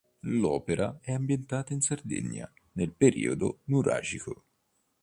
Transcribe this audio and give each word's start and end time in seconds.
L'opera 0.23 0.97
è 0.99 1.11
ambientata 1.11 1.73
in 1.73 1.81
Sardegna 1.81 2.51
nel 2.71 2.91
periodo 2.91 3.59
nuragico. 3.65 4.45